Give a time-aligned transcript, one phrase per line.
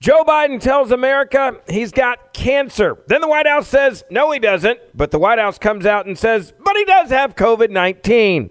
[0.00, 2.96] Joe Biden tells America he's got cancer.
[3.08, 4.80] Then the White House says, no, he doesn't.
[4.94, 8.48] But the White House comes out and says, but he does have COVID 19.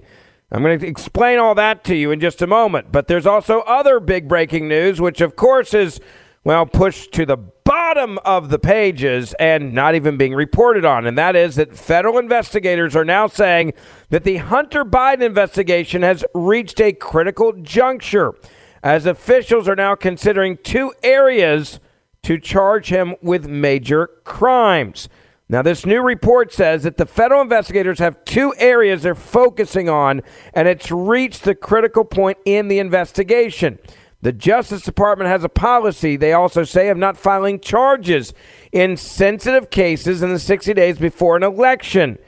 [0.52, 2.92] I'm going to explain all that to you in just a moment.
[2.92, 6.00] But there's also other big breaking news, which of course is,
[6.44, 11.08] well, pushed to the bottom of the pages and not even being reported on.
[11.08, 13.74] And that is that federal investigators are now saying
[14.12, 18.36] that the Hunter Biden investigation has reached a critical juncture
[18.84, 21.80] as officials are now considering two areas
[22.24, 25.10] to charge him with major crimes.
[25.52, 30.22] Now, this new report says that the federal investigators have two areas they're focusing on,
[30.54, 33.80] and it's reached the critical point in the investigation.
[34.22, 38.34] The Justice Department has a policy, they also say, of not filing charges
[38.72, 42.20] in sensitive cases in the 60 days before an election.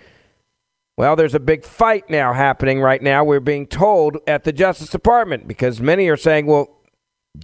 [1.02, 3.24] Well, there's a big fight now happening right now.
[3.24, 6.78] We're being told at the Justice Department because many are saying, well,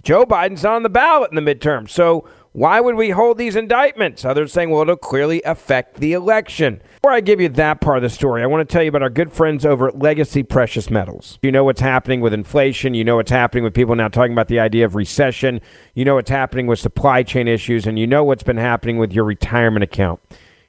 [0.00, 1.90] Joe Biden's on the ballot in the midterm.
[1.90, 4.24] So why would we hold these indictments?
[4.24, 6.80] Others saying, well, it'll clearly affect the election.
[7.02, 9.02] Before I give you that part of the story, I want to tell you about
[9.02, 11.40] our good friends over at Legacy Precious Metals.
[11.42, 12.94] You know what's happening with inflation.
[12.94, 15.60] You know what's happening with people now talking about the idea of recession.
[15.96, 17.88] You know what's happening with supply chain issues.
[17.88, 20.20] And you know what's been happening with your retirement account.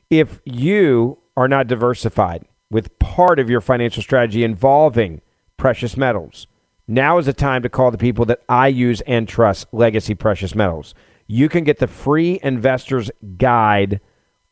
[0.10, 5.22] If you are not diversified, with part of your financial strategy involving
[5.58, 6.48] precious metals.
[6.88, 10.56] Now is the time to call the people that I use and trust, Legacy Precious
[10.56, 10.96] Metals.
[11.28, 14.02] You can get the free investor's guide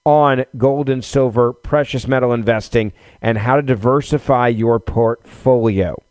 [0.05, 6.01] on gold and silver, precious metal investing, and how to diversify your portfolio.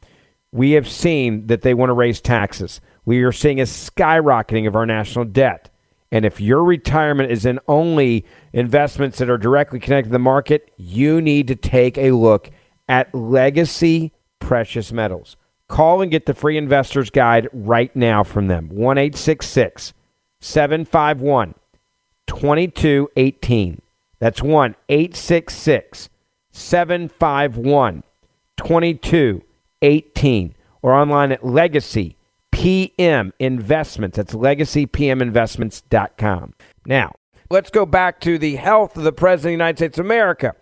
[0.53, 2.81] We have seen that they want to raise taxes.
[3.05, 5.71] We are seeing a skyrocketing of our national debt.
[6.17, 10.73] And if your retirement is in only investments that are directly connected to the market,
[10.79, 12.49] you need to take a look
[12.89, 15.37] at Legacy Precious Metals.
[15.69, 18.71] Call and get the free investor's guide right now from them.
[18.71, 21.55] 1 751
[22.27, 23.83] 2218.
[24.19, 26.09] That's 1 866
[26.51, 28.03] 751
[28.57, 30.55] 2218.
[30.81, 32.16] Or online at Legacy
[32.57, 34.17] PM Investments.
[34.17, 36.55] That's legacypminvestments.com.
[36.87, 37.15] Now,
[37.51, 40.55] let's go back to the health of the President of the United States of America.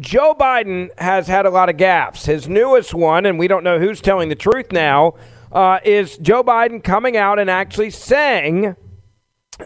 [0.00, 2.24] Joe Biden has had a lot of gaffes.
[2.24, 5.16] His newest one, and we don't know who's telling the truth now,
[5.52, 8.74] uh, is Joe Biden coming out and actually saying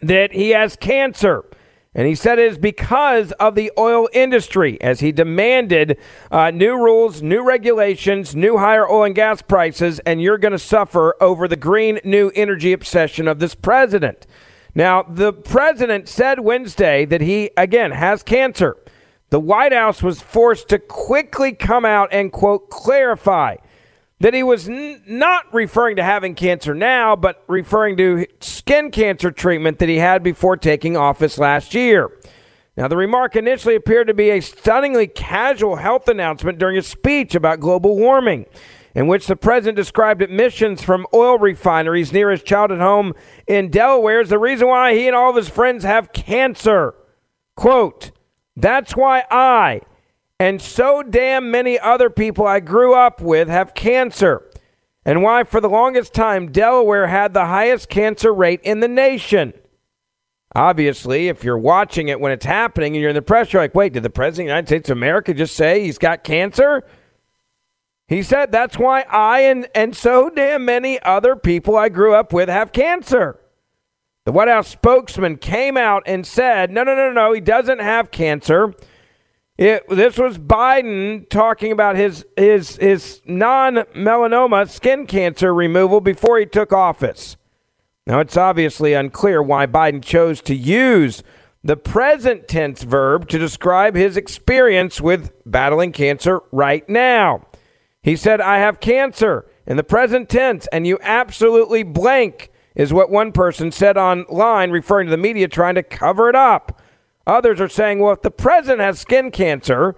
[0.03, 1.45] that he has cancer.
[1.95, 5.99] And he said it is because of the oil industry, as he demanded
[6.31, 10.59] uh, new rules, new regulations, new higher oil and gas prices, and you're going to
[10.59, 14.27] suffer over the green new energy obsession of this president.
[14.75, 18.77] Now, the president said Wednesday that he, again, has cancer.
[19.31, 23.57] The White House was forced to quickly come out and, quote, clarify
[24.21, 29.31] that he was n- not referring to having cancer now, but referring to skin cancer
[29.31, 32.11] treatment that he had before taking office last year.
[32.77, 37.35] Now, the remark initially appeared to be a stunningly casual health announcement during a speech
[37.35, 38.47] about global warming,
[38.95, 43.15] in which the president described emissions from oil refineries near his childhood home
[43.47, 46.95] in Delaware as the reason why he and all of his friends have cancer.
[47.57, 48.13] Quote,
[48.57, 49.81] That's why I
[50.39, 54.49] and so damn many other people I grew up with have cancer,
[55.05, 59.53] and why for the longest time Delaware had the highest cancer rate in the nation.
[60.55, 63.75] Obviously, if you're watching it when it's happening and you're in the press, you're like,
[63.75, 66.85] wait, did the President of the United States of America just say he's got cancer?
[68.07, 72.33] He said, that's why I and, and so damn many other people I grew up
[72.33, 73.39] with have cancer.
[74.25, 78.11] The White House spokesman came out and said, no, no, no, no, he doesn't have
[78.11, 78.75] cancer.
[79.59, 86.47] It, this was Biden talking about his his his non-melanoma skin cancer removal before he
[86.47, 87.37] took office.
[88.07, 91.25] Now it's obviously unclear why Biden chose to use
[91.65, 97.45] the present tense verb to describe his experience with battling cancer right now.
[98.01, 103.11] He said, "I have cancer" in the present tense, and you absolutely blank is what
[103.11, 106.78] one person said online, referring to the media trying to cover it up.
[107.29, 109.95] Others are saying, well, if the president has skin cancer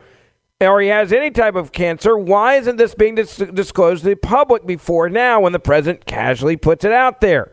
[0.60, 4.16] or he has any type of cancer, why isn't this being dis- disclosed to the
[4.16, 7.52] public before now when the president casually puts it out there?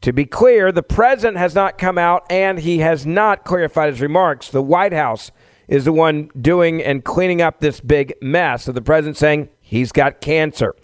[0.00, 4.02] To be clear, the president has not come out and he has not clarified his
[4.02, 4.50] remarks.
[4.50, 5.30] The White House
[5.68, 9.92] is the one doing and cleaning up this big mess of the president saying he's
[9.92, 10.74] got cancer.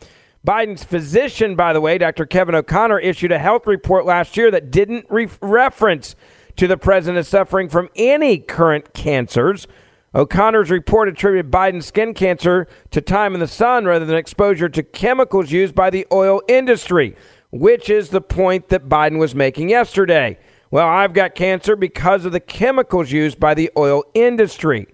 [0.46, 2.24] Biden's physician, by the way, Dr.
[2.24, 6.16] Kevin O'Connor, issued a health report last year that didn't re- reference
[6.56, 9.66] to the president suffering from any current cancers.
[10.14, 14.82] O'Connor's report attributed Biden's skin cancer to time in the sun rather than exposure to
[14.82, 17.14] chemicals used by the oil industry,
[17.50, 20.36] which is the point that Biden was making yesterday.
[20.70, 24.86] Well, I've got cancer because of the chemicals used by the oil industry.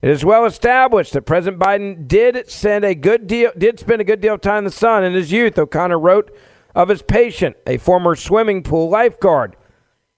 [0.00, 4.04] It is well established that President Biden did send a good deal did spend a
[4.04, 6.30] good deal of time in the sun in his youth, O'Connor wrote
[6.74, 9.56] of his patient, a former swimming pool lifeguard.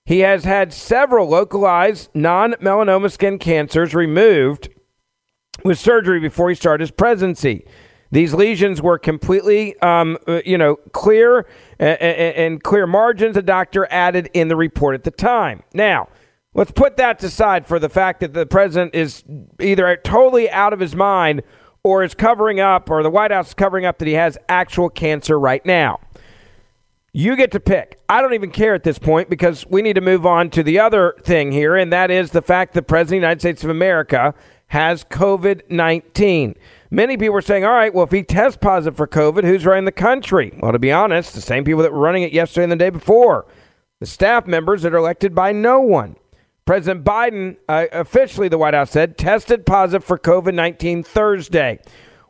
[0.07, 4.69] He has had several localized non melanoma skin cancers removed
[5.65, 7.67] with surgery before he started his presidency.
[8.13, 11.49] These lesions were completely, um, uh, you know, clear
[11.81, 13.35] and, and clear margins.
[13.35, 15.65] The doctor added in the report at the time.
[15.75, 16.09] Now,
[16.55, 19.25] let's put that aside for the fact that the president is
[19.61, 21.43] either totally out of his mind
[21.83, 24.89] or is covering up, or the White House is covering up that he has actual
[24.89, 25.99] cancer right now.
[27.17, 27.99] You get to pick.
[28.11, 30.79] I don't even care at this point because we need to move on to the
[30.79, 33.71] other thing here, and that is the fact that President of the United States of
[33.71, 34.35] America
[34.67, 36.57] has COVID 19.
[36.91, 39.87] Many people are saying, all right, well, if he tests positive for COVID, who's running
[39.87, 40.53] the country?
[40.61, 42.91] Well, to be honest, the same people that were running it yesterday and the day
[42.91, 43.47] before.
[43.99, 46.17] The staff members that are elected by no one.
[46.67, 51.79] President Biden, uh, officially, the White House said, tested positive for COVID 19 Thursday.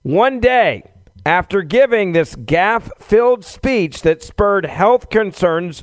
[0.02, 0.84] One day
[1.26, 5.82] after giving this gaffe filled speech that spurred health concerns,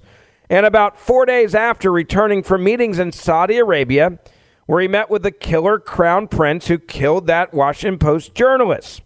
[0.49, 4.19] and about four days after returning from meetings in Saudi Arabia,
[4.67, 9.01] where he met with the killer crown prince who killed that Washington Post journalist.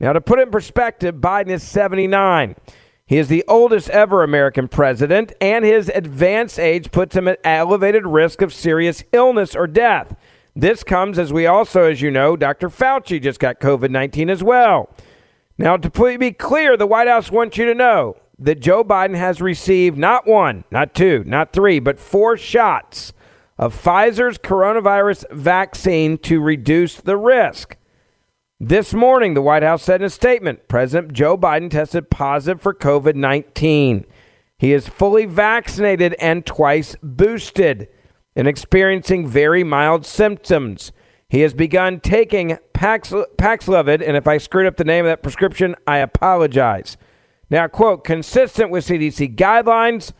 [0.00, 2.56] Now, to put it in perspective, Biden is 79.
[3.06, 8.04] He is the oldest ever American president, and his advanced age puts him at elevated
[8.04, 10.16] risk of serious illness or death.
[10.56, 12.68] This comes as we also, as you know, Dr.
[12.68, 14.92] Fauci just got COVID 19 as well.
[15.58, 19.40] Now, to be clear, the White House wants you to know that Joe Biden has
[19.40, 23.12] received not one, not two, not three, but four shots
[23.58, 27.76] of Pfizer's coronavirus vaccine to reduce the risk.
[28.60, 32.72] This morning, the White House said in a statement President Joe Biden tested positive for
[32.72, 34.04] COVID 19.
[34.58, 37.88] He is fully vaccinated and twice boosted
[38.36, 40.92] and experiencing very mild symptoms.
[41.28, 45.22] He has begun taking Pax, Paxlovid, and if I screwed up the name of that
[45.22, 46.96] prescription, I apologize.
[47.50, 50.12] Now, quote, consistent with CDC guidelines,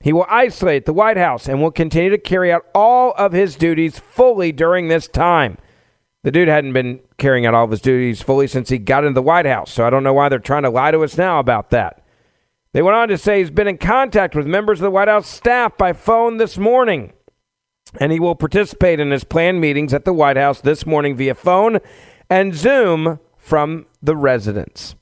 [0.00, 3.54] he will isolate the White House and will continue to carry out all of his
[3.54, 5.56] duties fully during this time.
[6.24, 9.14] The dude hadn't been carrying out all of his duties fully since he got into
[9.14, 11.38] the White House, so I don't know why they're trying to lie to us now
[11.38, 12.02] about that.
[12.72, 15.28] They went on to say he's been in contact with members of the White House
[15.28, 17.12] staff by phone this morning
[18.00, 21.34] and he will participate in his planned meetings at the White House this morning via
[21.34, 21.78] phone
[22.28, 24.94] and Zoom from the residence.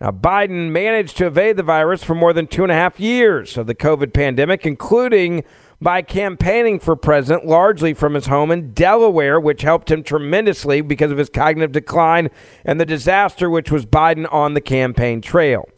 [0.00, 3.58] Now, Biden managed to evade the virus for more than two and a half years
[3.58, 5.44] of the COVID pandemic, including
[5.78, 11.10] by campaigning for president largely from his home in Delaware, which helped him tremendously because
[11.10, 12.30] of his cognitive decline
[12.64, 15.68] and the disaster which was Biden on the campaign trail.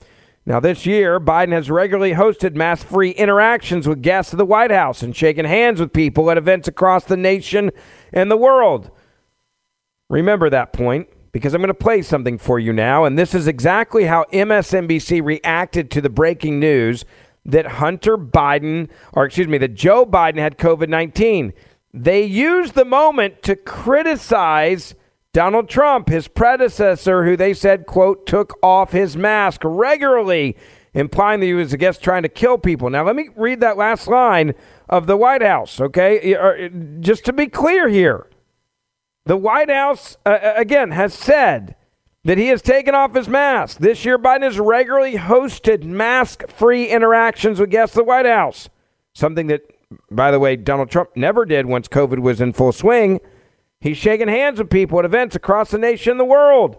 [0.44, 4.72] Now, this year, Biden has regularly hosted mass free interactions with guests of the White
[4.72, 7.70] House and shaken hands with people at events across the nation
[8.12, 8.90] and the world.
[10.10, 13.04] Remember that point because I'm going to play something for you now.
[13.04, 17.04] And this is exactly how MSNBC reacted to the breaking news
[17.44, 21.52] that Hunter Biden, or excuse me, that Joe Biden had COVID 19.
[21.94, 24.94] They used the moment to criticize
[25.32, 30.56] Donald Trump, his predecessor, who they said, quote, took off his mask regularly,
[30.92, 32.90] implying that he was, I guess, trying to kill people.
[32.90, 34.54] Now, let me read that last line
[34.90, 36.68] of the White House, okay?
[37.00, 38.28] Just to be clear here.
[39.24, 41.76] The White House, uh, again, has said
[42.24, 43.78] that he has taken off his mask.
[43.78, 48.68] This year, Biden has regularly hosted mask free interactions with guests of the White House.
[49.14, 49.62] Something that,
[50.10, 53.18] by the way, Donald Trump never did once COVID was in full swing.
[53.82, 56.76] He's shaking hands with people at events across the nation and the world.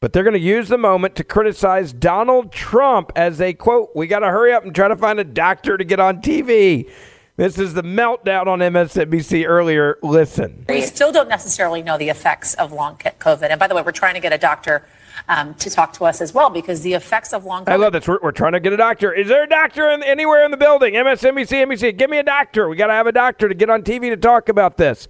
[0.00, 4.06] But they're going to use the moment to criticize Donald Trump as they quote, We
[4.06, 6.90] got to hurry up and try to find a doctor to get on TV.
[7.36, 9.98] This is the meltdown on MSNBC earlier.
[10.02, 10.64] Listen.
[10.68, 13.50] We still don't necessarily know the effects of long COVID.
[13.50, 14.86] And by the way, we're trying to get a doctor
[15.28, 17.72] um, to talk to us as well because the effects of long COVID.
[17.72, 18.08] I love this.
[18.08, 19.12] We're, we're trying to get a doctor.
[19.12, 20.94] Is there a doctor in, anywhere in the building?
[20.94, 22.68] MSNBC, NBC, give me a doctor.
[22.70, 25.06] We got to have a doctor to get on TV to talk about this.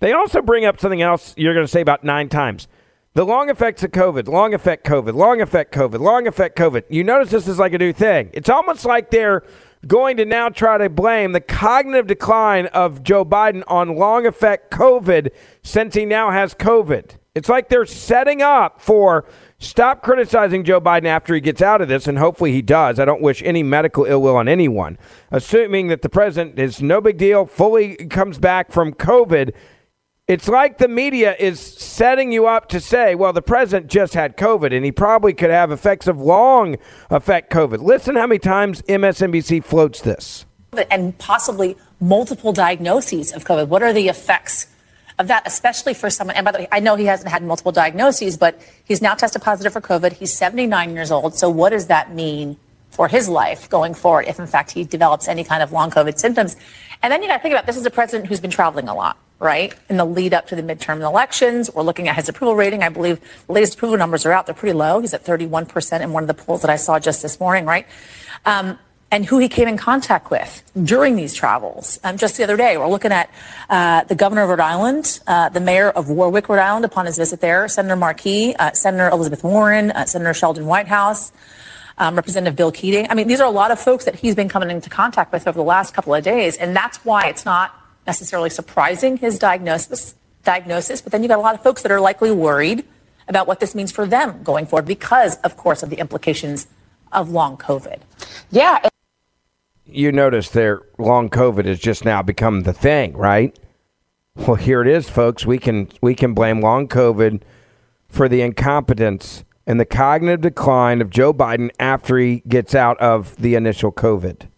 [0.00, 2.68] They also bring up something else you're going to say about nine times.
[3.14, 6.84] The long effects of COVID, long effect COVID, long effect COVID, long effect COVID.
[6.88, 8.30] You notice this is like a new thing.
[8.32, 9.42] It's almost like they're
[9.86, 14.70] going to now try to blame the cognitive decline of Joe Biden on long effect
[14.70, 15.30] COVID
[15.62, 17.16] since he now has COVID.
[17.34, 19.24] It's like they're setting up for
[19.58, 22.98] stop criticizing Joe Biden after he gets out of this, and hopefully he does.
[22.98, 24.98] I don't wish any medical ill will on anyone.
[25.30, 29.54] Assuming that the president is no big deal, fully comes back from COVID.
[30.28, 34.36] It's like the media is setting you up to say, well, the president just had
[34.36, 36.76] COVID and he probably could have effects of long
[37.08, 37.80] effect COVID.
[37.80, 40.44] Listen how many times MSNBC floats this.
[40.90, 43.68] And possibly multiple diagnoses of COVID.
[43.68, 44.66] What are the effects
[45.18, 46.36] of that, especially for someone?
[46.36, 49.40] And by the way, I know he hasn't had multiple diagnoses, but he's now tested
[49.40, 50.12] positive for COVID.
[50.12, 51.36] He's 79 years old.
[51.36, 52.58] So what does that mean
[52.90, 56.18] for his life going forward if, in fact, he develops any kind of long COVID
[56.18, 56.54] symptoms?
[57.02, 58.94] And then you got to think about this is a president who's been traveling a
[58.94, 59.74] lot right?
[59.88, 62.82] In the lead up to the midterm elections, we're looking at his approval rating.
[62.82, 64.46] I believe the latest approval numbers are out.
[64.46, 65.00] They're pretty low.
[65.00, 67.86] He's at 31% in one of the polls that I saw just this morning, right?
[68.44, 68.78] Um,
[69.10, 71.98] and who he came in contact with during these travels.
[72.04, 73.30] Um, just the other day, we're looking at
[73.70, 77.16] uh, the governor of Rhode Island, uh, the mayor of Warwick, Rhode Island, upon his
[77.16, 81.32] visit there, Senator Markey, uh, Senator Elizabeth Warren, uh, Senator Sheldon Whitehouse.
[82.00, 83.08] Um, Representative Bill Keating.
[83.10, 85.48] I mean, these are a lot of folks that he's been coming into contact with
[85.48, 87.74] over the last couple of days, and that's why it's not
[88.08, 92.00] necessarily surprising his diagnosis, diagnosis, but then you got a lot of folks that are
[92.00, 92.84] likely worried
[93.28, 96.66] about what this means for them going forward because, of course, of the implications
[97.12, 98.00] of long COVID.
[98.50, 98.88] Yeah.
[99.84, 103.56] You notice their long COVID has just now become the thing, right?
[104.34, 105.44] Well, here it is, folks.
[105.44, 107.42] We can we can blame long COVID
[108.08, 113.36] for the incompetence and the cognitive decline of Joe Biden after he gets out of
[113.36, 114.48] the initial COVID.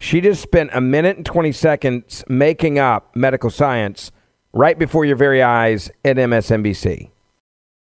[0.00, 4.12] She just spent a minute and 20 seconds making up medical science
[4.52, 7.10] right before your very eyes at MSNBC.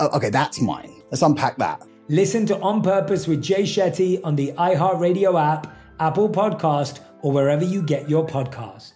[0.00, 1.02] Oh, okay, that's mine.
[1.10, 1.82] Let's unpack that.
[2.08, 7.64] Listen to On Purpose with Jay Shetty on the iHeartRadio app, Apple Podcast, or wherever
[7.64, 8.95] you get your podcasts.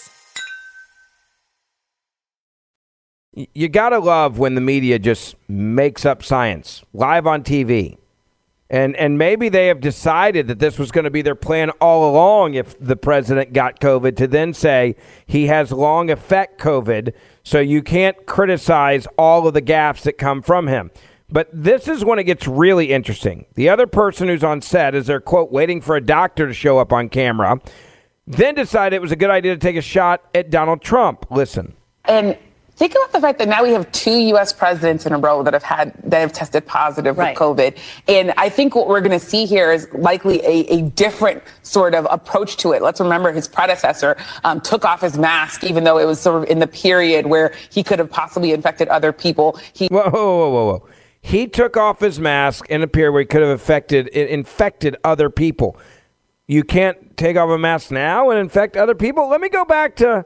[3.33, 7.97] You gotta love when the media just makes up science live on TV.
[8.69, 12.09] And, and maybe they have decided that this was going to be their plan all
[12.09, 14.95] along if the president got COVID to then say
[15.25, 20.41] he has long effect COVID, so you can't criticize all of the gaffes that come
[20.41, 20.89] from him.
[21.29, 23.45] But this is when it gets really interesting.
[23.55, 26.79] The other person who's on set is they're, quote, waiting for a doctor to show
[26.79, 27.59] up on camera,
[28.25, 31.25] then decided it was a good idea to take a shot at Donald Trump.
[31.29, 31.73] Listen.
[32.05, 32.37] And
[32.81, 34.51] Think about the fact that now we have two U.S.
[34.51, 37.29] presidents in a row that have had that have tested positive right.
[37.29, 40.81] with COVID, and I think what we're going to see here is likely a, a,
[40.89, 42.81] different sort of approach to it.
[42.81, 46.49] Let's remember his predecessor um, took off his mask, even though it was sort of
[46.49, 49.59] in the period where he could have possibly infected other people.
[49.73, 50.87] He whoa, whoa, whoa, whoa, whoa.
[51.21, 55.29] He took off his mask in a period where he could have affected infected other
[55.29, 55.77] people.
[56.47, 59.29] You can't take off a mask now and infect other people.
[59.29, 60.25] Let me go back to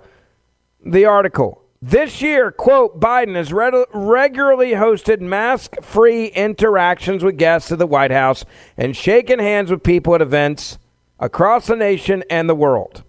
[0.86, 1.65] the article.
[1.88, 7.86] This year, quote, Biden has re- regularly hosted mask free interactions with guests at the
[7.86, 8.44] White House
[8.76, 10.80] and shaken hands with people at events
[11.20, 13.04] across the nation and the world.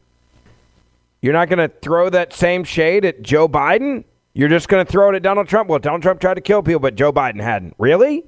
[1.22, 4.04] You're not going to throw that same shade at Joe Biden?
[4.34, 5.70] You're just going to throw it at Donald Trump?
[5.70, 7.72] Well, Donald Trump tried to kill people, but Joe Biden hadn't.
[7.78, 8.24] Really?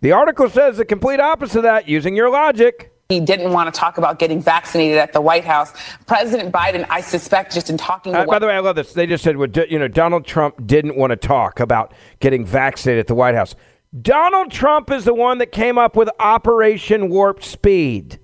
[0.00, 3.78] The article says the complete opposite of that using your logic he didn't want to
[3.78, 5.72] talk about getting vaccinated at the White House.
[6.06, 8.14] President Biden, I suspect, just in talking.
[8.14, 8.92] Uh, by the way, I love this.
[8.92, 9.36] They just said,
[9.68, 13.56] you know, Donald Trump didn't want to talk about getting vaccinated at the White House.
[14.00, 18.20] Donald Trump is the one that came up with Operation Warp Speed.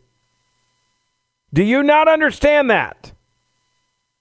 [1.52, 3.12] Do you not understand that?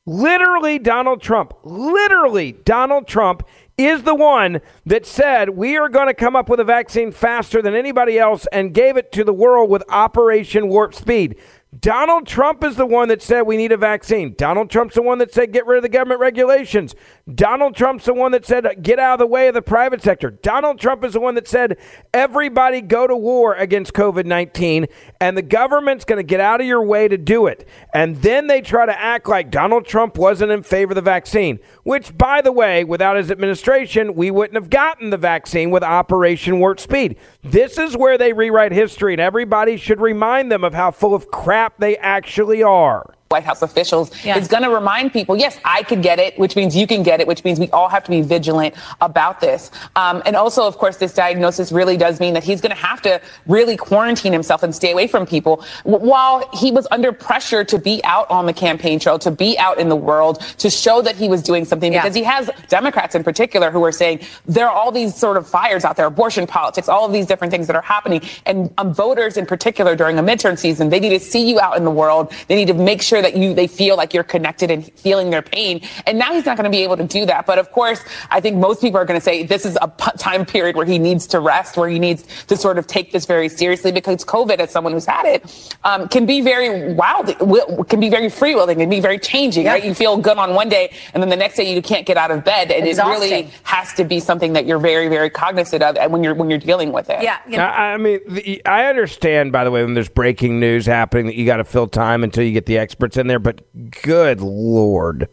[0.08, 3.44] Literally, Donald Trump, literally, Donald Trump
[3.78, 7.62] is the one that said we are going to come up with a vaccine faster
[7.62, 11.36] than anybody else and gave it to the world with Operation Warp Speed.
[11.80, 14.34] Donald Trump is the one that said we need a vaccine.
[14.38, 16.96] Donald Trump's the one that said get rid of the government regulations.
[17.34, 20.30] Donald Trump's the one that said get out of the way of the private sector.
[20.30, 21.78] Donald Trump is the one that said
[22.14, 24.86] everybody go to war against COVID 19
[25.20, 27.68] and the government's going to get out of your way to do it.
[27.96, 31.58] And then they try to act like Donald Trump wasn't in favor of the vaccine,
[31.82, 36.60] which, by the way, without his administration, we wouldn't have gotten the vaccine with Operation
[36.60, 37.18] Warp Speed.
[37.42, 41.32] This is where they rewrite history, and everybody should remind them of how full of
[41.32, 43.16] crap they actually are.
[43.36, 44.38] White House officials yeah.
[44.38, 47.20] is going to remind people, yes, I could get it, which means you can get
[47.20, 49.72] it, which means we all have to be vigilant about this.
[49.98, 53.02] Um, and also, of course, this diagnosis really does mean that he's going to have
[53.02, 57.78] to really quarantine himself and stay away from people while he was under pressure to
[57.78, 61.18] be out on the campaign trail, to be out in the world, to show that
[61.18, 62.02] he was doing something yeah.
[62.02, 65.46] because he has Democrats in particular who are saying there are all these sort of
[65.46, 68.22] fires out there, abortion politics, all of these different things that are happening.
[68.46, 71.76] And um, voters in particular during a midterm season, they need to see you out
[71.76, 72.32] in the world.
[72.48, 75.42] They need to make sure that you they feel like you're connected and feeling their
[75.42, 75.82] pain.
[76.08, 77.46] And now he's not going to be able to do that.
[77.46, 80.46] But of course, I think most people are going to say this is a time
[80.46, 83.50] period where he needs to rest, where he needs to sort of take this very
[83.50, 88.00] seriously because COVID, as someone who's had it, um, can be very wild, will- can
[88.00, 89.66] be very free willing, can be very changing.
[89.66, 89.84] Right?
[89.84, 92.32] You feel good on one day, and then the next day you can't get out
[92.32, 95.98] of bed, and it really has to be something that you're very, very cognizant of
[95.98, 97.22] and when you're when you're dealing with it.
[97.48, 97.66] Yeah.
[97.68, 101.36] I, I mean, the, I understand, by the way, when there's breaking news happening, that
[101.36, 103.40] you got to fill time until you get the experts in there.
[103.40, 103.62] But
[104.02, 105.28] good lord,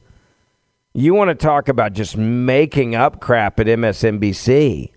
[0.92, 4.90] you want to talk about just making up crap at MSNBC?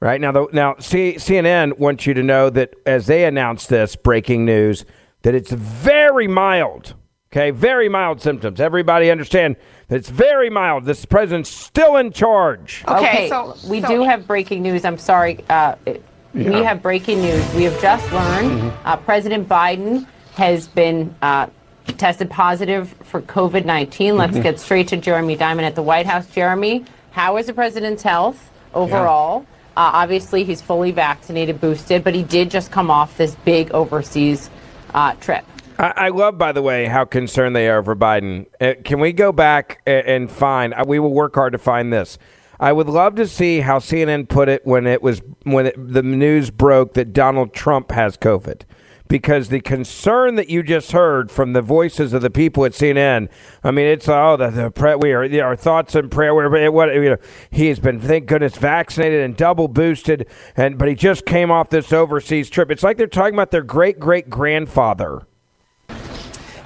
[0.00, 3.96] Right now, the, now C, CNN wants you to know that as they announce this
[3.96, 4.84] breaking news,
[5.22, 6.94] that it's very mild.
[7.32, 8.60] Okay, very mild symptoms.
[8.60, 9.56] Everybody understand
[9.88, 10.84] that it's very mild.
[10.84, 12.84] This president's still in charge.
[12.86, 14.84] Okay, so we do have breaking news.
[14.84, 15.42] I'm sorry.
[15.48, 16.02] Uh, it-
[16.34, 17.54] We have breaking news.
[17.54, 21.46] We have just learned uh, President Biden has been uh,
[21.92, 24.16] tested positive for COVID 19.
[24.16, 24.42] Let's Mhm.
[24.42, 26.26] get straight to Jeremy Diamond at the White House.
[26.26, 29.44] Jeremy, how is the president's health overall?
[29.76, 34.50] Uh, obviously, he's fully vaccinated, boosted, but he did just come off this big overseas
[34.94, 35.44] uh, trip.
[35.78, 38.46] I, I love, by the way, how concerned they are for Biden.
[38.60, 40.72] Uh, can we go back a- and find?
[40.72, 42.16] uh, We will work hard to find this.
[42.60, 46.04] I would love to see how CNN put it when it was when it, the
[46.04, 48.60] news broke that Donald Trump has COVID,
[49.08, 53.28] because the concern that you just heard from the voices of the people at CNN.
[53.62, 56.34] I mean, it's oh the, the pre, we are our thoughts and prayer.
[56.34, 57.16] We're, what you know,
[57.50, 61.68] he has been thank goodness vaccinated and double boosted, and but he just came off
[61.70, 62.70] this overseas trip.
[62.70, 65.26] It's like they're talking about their great great grandfather.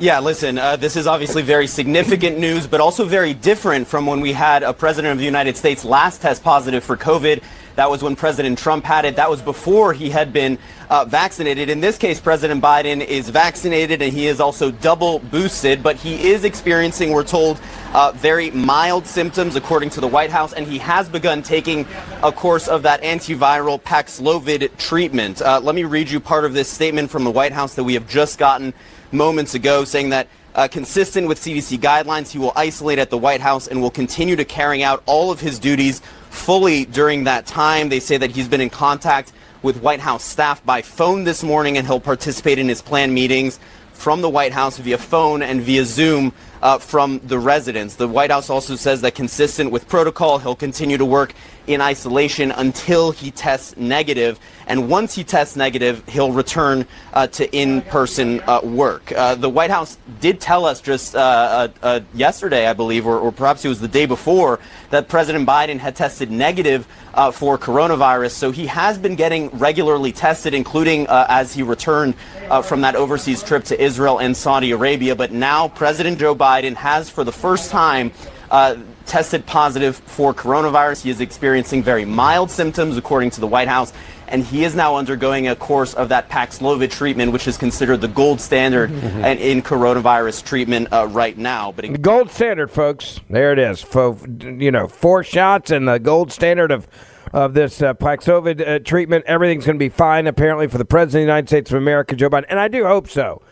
[0.01, 4.21] Yeah, listen, uh, this is obviously very significant news, but also very different from when
[4.21, 7.43] we had a president of the United States last test positive for COVID.
[7.79, 9.15] That was when President Trump had it.
[9.15, 10.59] That was before he had been
[10.91, 11.69] uh, vaccinated.
[11.69, 16.29] In this case, President Biden is vaccinated and he is also double boosted, but he
[16.31, 17.61] is experiencing, we're told,
[17.95, 21.87] uh, very mild symptoms, according to the White House, and he has begun taking
[22.25, 25.41] a course of that antiviral Paxlovid treatment.
[25.41, 27.95] Uh, let me read you part of this statement from the White House that we
[27.95, 28.75] have just gotten
[29.13, 33.41] moments ago, saying that uh, consistent with CDC guidelines, he will isolate at the White
[33.41, 36.03] House and will continue to carry out all of his duties
[36.39, 37.89] fully during that time.
[37.89, 41.77] They say that he's been in contact with White House staff by phone this morning
[41.77, 43.59] and he'll participate in his planned meetings
[43.93, 47.97] from the White House via phone and via Zoom uh, from the residence.
[47.97, 51.35] The White House also says that consistent with protocol, he'll continue to work
[51.67, 54.41] in isolation until he tests negative.
[54.67, 59.13] And once he tests negative, he'll return uh, to in-person uh, work.
[59.13, 63.19] Uh, the White House did tell us just uh, uh, uh, yesterday, I believe, or,
[63.19, 66.87] or perhaps it was the day before, that President Biden had tested negative
[67.33, 68.31] for coronavirus.
[68.31, 72.15] So he has been getting regularly tested, including as he returned
[72.63, 75.17] from that overseas trip to Israel and Saudi Arabia.
[75.17, 78.11] But now President Joe Biden has, for the first time,
[78.51, 81.03] uh, tested positive for coronavirus.
[81.03, 83.93] He is experiencing very mild symptoms, according to the White House,
[84.27, 88.09] and he is now undergoing a course of that Paxlovid treatment, which is considered the
[88.09, 89.23] gold standard Mhm.
[89.25, 91.73] and in coronavirus treatment uh, right now.
[91.77, 93.21] But The gold standard, folks.
[93.29, 93.83] There it is.
[93.83, 96.89] Fo- you know, four shots and the gold standard of
[97.35, 99.23] of this uh, Paxlovid uh, treatment.
[99.27, 102.17] Everything's going to be fine, apparently, for the president of the United States of America,
[102.17, 103.43] Joe Biden, and I do hope so.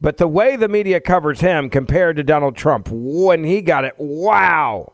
[0.00, 3.94] But the way the media covers him compared to Donald Trump when he got it,
[3.98, 4.92] wow.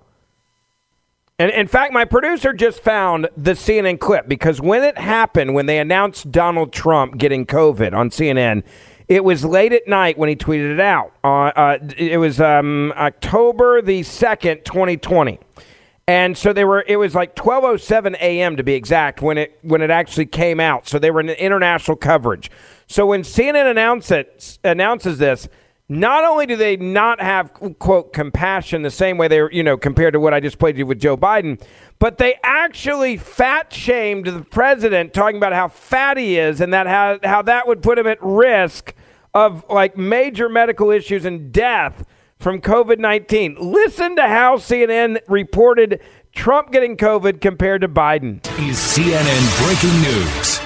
[1.39, 5.67] And in fact, my producer just found the CNN clip because when it happened, when
[5.67, 8.63] they announced Donald Trump getting COVID on CNN,
[9.09, 11.13] it was late at night when he tweeted it out.
[11.23, 15.39] Uh, uh, it was um, October the 2nd, 2020.
[16.07, 16.85] And so they were.
[16.87, 18.57] It was like 12:07 a.m.
[18.57, 20.87] to be exact when it when it actually came out.
[20.87, 22.51] So they were in international coverage.
[22.87, 25.49] So when CNN announce it, announces this,
[25.89, 29.79] not only do they not have quote compassion the same way they were, you know,
[29.79, 31.63] compared to what I just played you with Joe Biden,
[31.99, 36.87] but they actually fat shamed the president, talking about how fat he is and that
[36.87, 38.95] how how that would put him at risk
[39.33, 42.05] of like major medical issues and death
[42.45, 43.57] from COVID 19.
[43.59, 46.03] Listen to how CNN reported
[46.35, 48.47] Trump getting COVID compared to Biden.
[48.69, 50.59] Is CNN breaking news?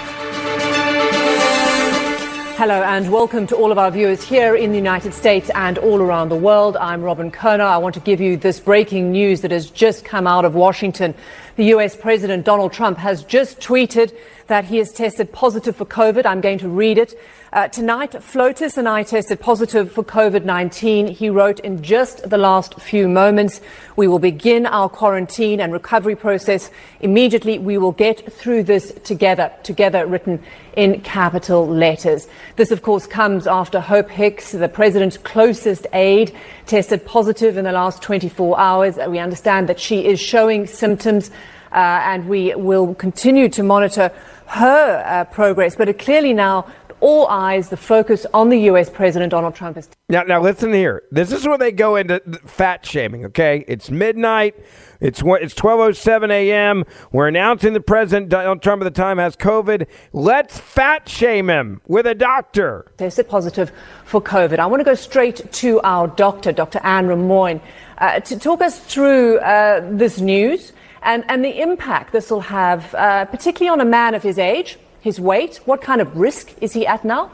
[2.58, 6.02] Hello and welcome to all of our viewers here in the United States and all
[6.02, 6.76] around the world.
[6.78, 7.60] I'm Robyn Curnow.
[7.60, 11.14] I want to give you this breaking news that has just come out of Washington.
[11.54, 14.12] The US President Donald Trump has just tweeted
[14.48, 16.26] that he has tested positive for COVID.
[16.26, 17.18] I'm going to read it.
[17.52, 21.06] Uh, tonight, Flotus and I tested positive for COVID 19.
[21.06, 23.60] He wrote in just the last few moments.
[23.96, 27.58] We will begin our quarantine and recovery process immediately.
[27.58, 30.42] We will get through this together, together written
[30.76, 32.26] in capital letters.
[32.56, 36.34] This, of course, comes after Hope Hicks, the president's closest aide,
[36.66, 38.96] tested positive in the last 24 hours.
[38.96, 41.30] We understand that she is showing symptoms.
[41.70, 44.10] Uh, and we will continue to monitor
[44.48, 45.76] her uh, progress.
[45.76, 46.66] But clearly now,
[47.00, 48.90] all eyes, the focus on the U.S.
[48.90, 49.88] President Donald Trump is.
[50.08, 51.04] Now, now listen here.
[51.10, 53.24] This is where they go into fat shaming.
[53.26, 54.56] Okay, it's midnight.
[55.00, 56.84] It's it's 12:07 a.m.
[57.12, 59.86] We're announcing the president Donald Trump at the time has COVID.
[60.12, 62.90] Let's fat shame him with a doctor.
[62.96, 63.70] Tested positive
[64.04, 64.58] for COVID.
[64.58, 66.80] I want to go straight to our doctor, Dr.
[66.82, 67.60] Anne Rimoin,
[67.98, 72.94] uh, to talk us through uh, this news and, and the impact this will have,
[72.94, 75.60] uh, particularly on a man of his age his weight?
[75.64, 77.30] What kind of risk is he at now?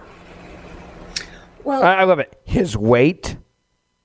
[1.65, 2.41] Well, I, I love it.
[2.45, 3.37] His weight.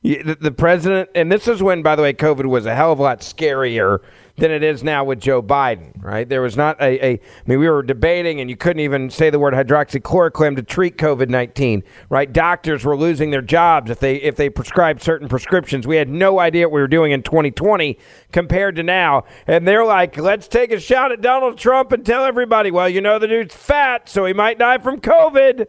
[0.01, 2.99] The, the president, and this is when, by the way, COVID was a hell of
[2.99, 3.99] a lot scarier
[4.37, 6.27] than it is now with Joe Biden, right?
[6.27, 9.29] There was not a, a I mean, we were debating and you couldn't even say
[9.29, 12.31] the word hydroxychloroquine to treat COVID 19, right?
[12.31, 15.85] Doctors were losing their jobs if they, if they prescribed certain prescriptions.
[15.85, 17.99] We had no idea what we were doing in 2020
[18.31, 19.25] compared to now.
[19.47, 23.01] And they're like, let's take a shot at Donald Trump and tell everybody, well, you
[23.01, 25.65] know, the dude's fat, so he might die from COVID.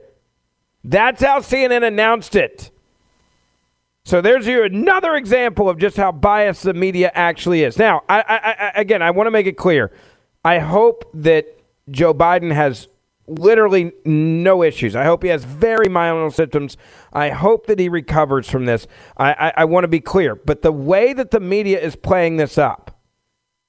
[0.84, 2.70] That's how CNN announced it.
[4.10, 7.78] So there's you another example of just how biased the media actually is.
[7.78, 9.92] Now, I, I, I, again, I want to make it clear.
[10.44, 11.46] I hope that
[11.88, 12.88] Joe Biden has
[13.28, 14.96] literally no issues.
[14.96, 16.76] I hope he has very mild symptoms.
[17.12, 18.88] I hope that he recovers from this.
[19.16, 20.34] I, I, want to be clear.
[20.34, 23.00] But the way that the media is playing this up,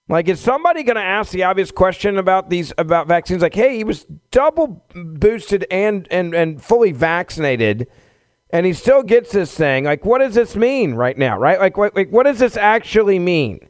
[0.10, 3.44] like, is somebody going to ask the obvious question about these about vaccines?
[3.44, 7.88] Like, hey, he was double boosted and and and fully vaccinated
[8.52, 9.86] and he still gets this thing.
[9.86, 11.60] Like, what does this mean right now, right?
[11.60, 13.68] Like, what, like, what does this actually mean?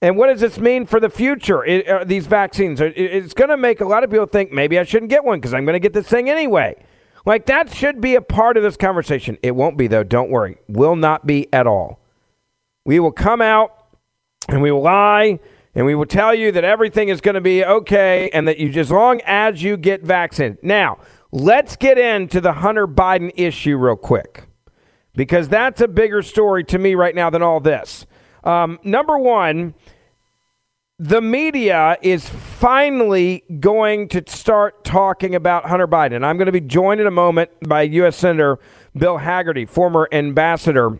[0.00, 1.64] And what does this mean for the future?
[1.64, 4.78] It, uh, these vaccines, it, it's going to make a lot of people think maybe
[4.78, 6.76] I shouldn't get one because I'm going to get this thing anyway.
[7.26, 9.36] Like, that should be a part of this conversation.
[9.42, 10.04] It won't be, though.
[10.04, 10.58] Don't worry.
[10.68, 12.00] Will not be at all.
[12.84, 13.88] We will come out
[14.48, 15.40] and we will lie
[15.74, 18.70] and we will tell you that everything is going to be okay and that you,
[18.80, 20.58] as long as you get vaccinated.
[20.62, 20.98] Now,
[21.30, 24.48] Let's get into the Hunter Biden issue real quick
[25.14, 28.06] because that's a bigger story to me right now than all this.
[28.44, 29.74] Um, number one,
[30.98, 36.24] the media is finally going to start talking about Hunter Biden.
[36.24, 38.16] I'm going to be joined in a moment by U.S.
[38.16, 38.58] Senator
[38.96, 40.98] Bill Hagerty, former ambassador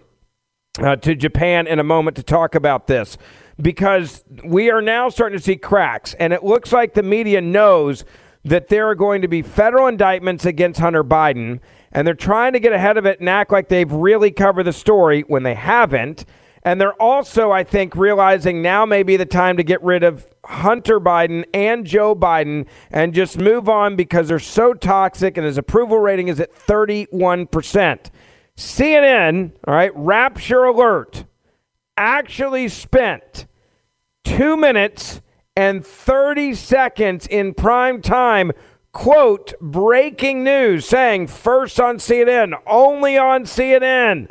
[0.78, 3.16] uh, to Japan, in a moment to talk about this
[3.60, 8.04] because we are now starting to see cracks, and it looks like the media knows
[8.48, 11.60] that there are going to be federal indictments against Hunter Biden,
[11.92, 14.72] and they're trying to get ahead of it and act like they've really covered the
[14.72, 16.24] story when they haven't.
[16.62, 20.26] And they're also, I think, realizing now may be the time to get rid of
[20.44, 25.56] Hunter Biden and Joe Biden and just move on because they're so toxic and his
[25.56, 28.10] approval rating is at 31%.
[28.56, 31.24] CNN, all right, Rapture Alert,
[31.96, 33.46] actually spent
[34.24, 35.20] two minutes
[35.58, 38.52] and 30 seconds in prime time.
[38.92, 44.28] Quote, breaking news saying first on CNN, only on CNN.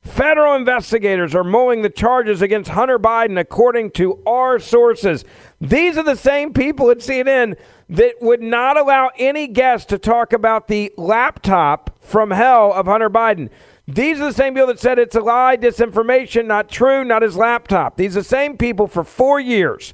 [0.00, 5.22] Federal investigators are mulling the charges against Hunter Biden, according to our sources.
[5.60, 7.58] These are the same people at CNN
[7.90, 13.10] that would not allow any guest to talk about the laptop from hell of Hunter
[13.10, 13.50] Biden.
[13.86, 17.36] These are the same people that said it's a lie, disinformation, not true, not his
[17.36, 17.98] laptop.
[17.98, 19.92] These are the same people for four years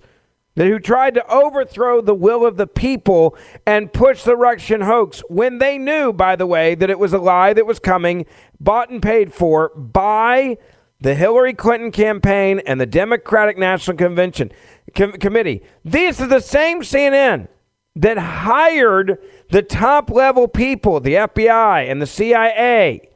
[0.57, 3.37] who tried to overthrow the will of the people
[3.67, 7.19] and push the Russian hoax when they knew, by the way, that it was a
[7.19, 8.25] lie that was coming,
[8.61, 10.57] bought and paid for by
[11.01, 14.53] the Hillary Clinton campaign and the Democratic National Convention
[14.95, 15.63] Com- Committee.
[15.85, 17.49] This is the same CNN
[17.97, 19.19] that hired
[19.51, 23.09] the top level people, the FBI and the CIA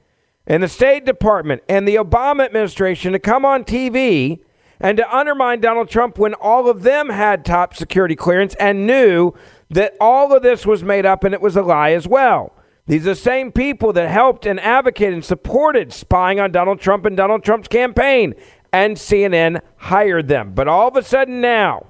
[0.47, 4.41] and the State Department and the Obama administration to come on TV
[4.81, 9.33] and to undermine Donald Trump when all of them had top security clearance and knew
[9.71, 12.53] that all of this was made up and it was a lie as well.
[12.87, 17.05] These are the same people that helped and advocated and supported spying on Donald Trump
[17.05, 18.35] and Donald Trump's campaign,
[18.73, 20.53] and CNN hired them.
[20.55, 21.85] But all of a sudden now,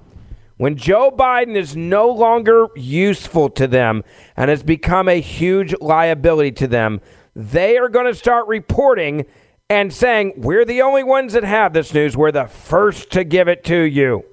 [0.57, 4.03] when Joe Biden is no longer useful to them
[4.37, 7.01] and has become a huge liability to them,
[7.35, 9.24] they are going to start reporting
[9.70, 12.16] and saying, We're the only ones that have this news.
[12.16, 14.24] We're the first to give it to you.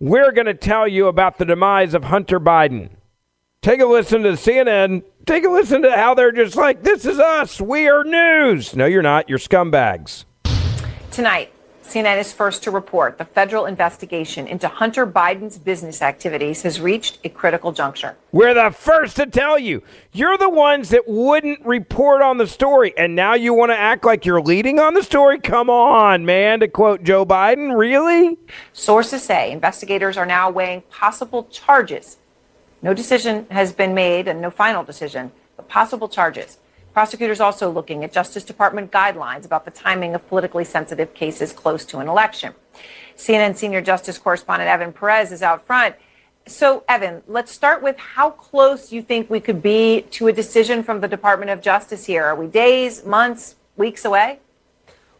[0.00, 2.90] We're going to tell you about the demise of Hunter Biden.
[3.62, 5.02] Take a listen to CNN.
[5.26, 7.60] Take a listen to how they're just like, this is us.
[7.60, 8.76] We are news.
[8.76, 9.28] No, you're not.
[9.28, 10.24] You're scumbags.
[11.10, 11.52] Tonight,
[11.88, 17.18] CNN is first to report the federal investigation into Hunter Biden's business activities has reached
[17.24, 18.14] a critical juncture.
[18.30, 19.82] We're the first to tell you.
[20.12, 24.04] You're the ones that wouldn't report on the story, and now you want to act
[24.04, 25.40] like you're leading on the story?
[25.40, 27.74] Come on, man, to quote Joe Biden.
[27.74, 28.36] Really?
[28.74, 32.18] Sources say investigators are now weighing possible charges.
[32.82, 36.58] No decision has been made and no final decision, but possible charges.
[36.92, 41.84] Prosecutors also looking at Justice Department guidelines about the timing of politically sensitive cases close
[41.86, 42.54] to an election.
[43.16, 45.94] CNN senior justice correspondent Evan Perez is out front.
[46.46, 50.82] So, Evan, let's start with how close you think we could be to a decision
[50.82, 52.24] from the Department of Justice here.
[52.24, 54.40] Are we days, months, weeks away?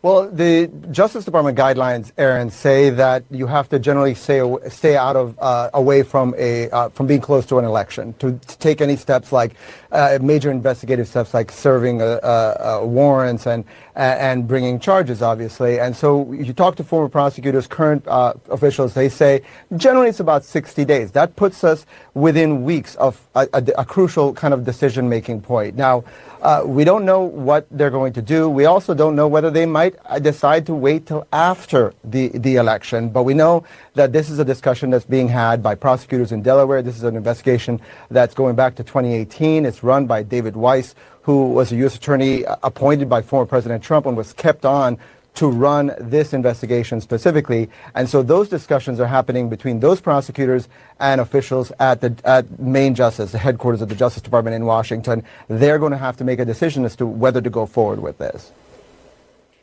[0.00, 5.16] Well, the Justice Department guidelines, Erin, say that you have to generally stay stay out
[5.16, 8.80] of uh, away from a uh, from being close to an election to, to take
[8.80, 9.54] any steps like
[9.90, 13.64] uh, major investigative steps like serving warrants and
[13.96, 15.80] and bringing charges, obviously.
[15.80, 19.42] And so you talk to former prosecutors, current uh, officials, they say
[19.76, 21.10] generally it's about 60 days.
[21.10, 25.74] That puts us within weeks of a, a, a crucial kind of decision making point.
[25.74, 26.04] Now.
[26.40, 28.48] Uh, we don't know what they're going to do.
[28.48, 32.56] We also don't know whether they might uh, decide to wait till after the, the
[32.56, 33.08] election.
[33.08, 36.80] But we know that this is a discussion that's being had by prosecutors in Delaware.
[36.80, 39.66] This is an investigation that's going back to 2018.
[39.66, 41.96] It's run by David Weiss, who was a U.S.
[41.96, 44.96] attorney uh, appointed by former President Trump and was kept on
[45.38, 47.70] to run this investigation specifically.
[47.94, 52.96] And so those discussions are happening between those prosecutors and officials at the at main
[52.96, 55.22] justice, the headquarters of the Justice Department in Washington.
[55.46, 58.18] They're going to have to make a decision as to whether to go forward with
[58.18, 58.50] this.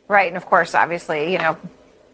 [0.08, 1.58] Right, and of course, obviously, you know,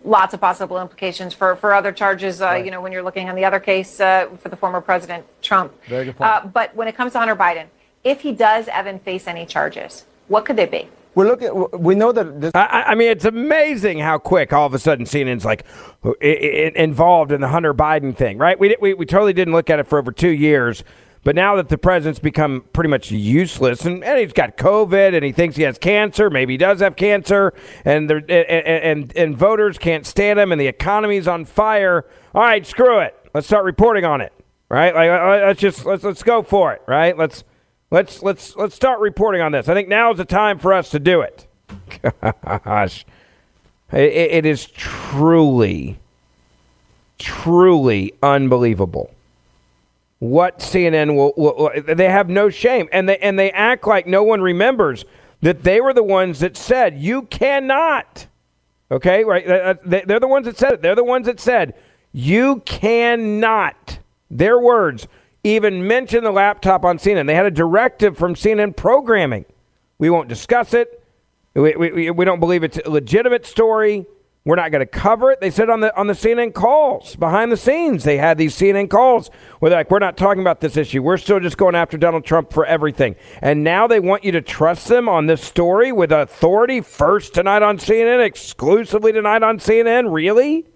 [0.02, 2.64] lots of possible implications for, for other charges, uh, right.
[2.64, 5.72] you know, when you're looking on the other case uh, for the former President Trump.
[5.84, 6.30] Very good point.
[6.30, 7.66] Uh, but when it comes to Hunter Biden,
[8.02, 10.88] if he does, Evan, face any charges, what could they be?
[11.14, 11.66] We're looking.
[11.78, 12.40] We know that.
[12.40, 15.64] This- I, I, mean, it's amazing how quick all of a sudden CNN's like
[16.22, 18.58] involved in the Hunter Biden thing, right?
[18.58, 20.84] We, we we totally didn't look at it for over two years,
[21.24, 25.24] but now that the president's become pretty much useless, and, and he's got COVID, and
[25.24, 27.52] he thinks he has cancer, maybe he does have cancer,
[27.84, 32.06] and and, and and voters can't stand him, and the economy's on fire.
[32.34, 33.14] All right, screw it.
[33.34, 34.32] Let's start reporting on it,
[34.70, 34.94] right?
[34.94, 37.16] Like uh, uh, let's just let's let's go for it, right?
[37.16, 37.44] Let's
[37.92, 39.68] Let's let's let's start reporting on this.
[39.68, 41.46] I think now is the time for us to do it.
[42.64, 43.04] Gosh,
[43.92, 45.98] it, it is truly,
[47.18, 49.14] truly unbelievable.
[50.20, 54.22] What CNN will, will, they have no shame, and they and they act like no
[54.22, 55.04] one remembers
[55.42, 58.26] that they were the ones that said you cannot.
[58.90, 59.44] Okay, right?
[59.84, 60.82] They're the ones that said it.
[60.82, 61.74] They're the ones that said
[62.10, 63.98] you cannot.
[64.30, 65.06] Their words
[65.44, 67.26] even mention the laptop on CNN.
[67.26, 69.44] They had a directive from CNN programming.
[69.98, 71.02] We won't discuss it.
[71.54, 74.06] We, we, we don't believe it's a legitimate story.
[74.44, 75.40] We're not going to cover it.
[75.40, 78.90] They said on the on the CNN calls behind the scenes, they had these CNN
[78.90, 81.00] calls where they're like, "We're not talking about this issue.
[81.00, 84.40] We're still just going after Donald Trump for everything." And now they want you to
[84.40, 90.12] trust them on this story with authority first tonight on CNN, exclusively tonight on CNN.
[90.12, 90.66] Really?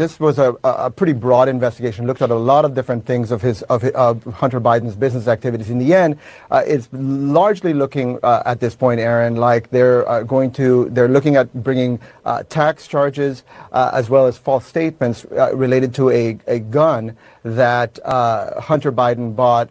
[0.00, 3.42] This was a, a pretty broad investigation, looked at a lot of different things of
[3.42, 5.68] his of, of Hunter Biden's business activities.
[5.68, 6.16] In the end,
[6.50, 11.06] uh, it's largely looking uh, at this point, Erin, like they're uh, going to they're
[11.06, 16.38] looking at bringing uh, tax charges uh, as well as false statements related to a,
[16.46, 19.70] a gun that Hunter Biden bought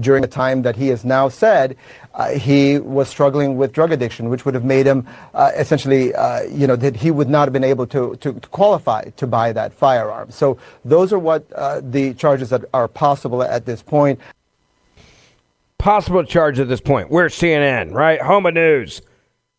[0.00, 1.76] during a time that he has now said
[2.14, 6.42] uh, he was struggling with drug addiction, which would have made him uh, essentially, uh,
[6.42, 9.52] you know, that he would not have been able to, to, to, qualify to buy
[9.52, 10.30] that firearm.
[10.30, 14.20] So those are what uh, the charges that are possible at this point.
[15.78, 17.10] Possible charge at this point.
[17.10, 18.20] We're CNN, right?
[18.20, 19.02] Home of News.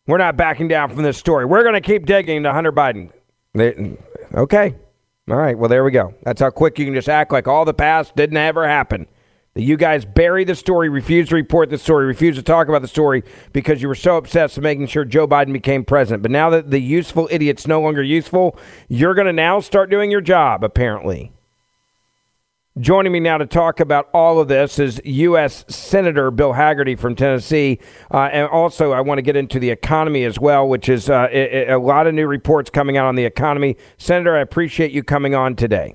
[0.06, 1.44] We're not backing down from this story.
[1.44, 3.10] We're going to keep digging to Hunter Biden.
[3.54, 3.96] They,
[4.34, 4.74] okay.
[5.28, 5.56] All right.
[5.56, 6.14] Well, there we go.
[6.22, 9.06] That's how quick you can just act like all the past didn't ever happen
[9.54, 12.82] that you guys bury the story, refuse to report the story, refuse to talk about
[12.82, 16.22] the story because you were so obsessed with making sure Joe Biden became president.
[16.22, 18.58] But now that the useful idiot's no longer useful,
[18.88, 21.32] you're going to now start doing your job, apparently.
[22.80, 25.64] Joining me now to talk about all of this is U.S.
[25.68, 27.78] Senator Bill Hagerty from Tennessee.
[28.10, 31.28] Uh, and also, I want to get into the economy as well, which is uh,
[31.30, 33.76] a, a lot of new reports coming out on the economy.
[33.96, 35.94] Senator, I appreciate you coming on today.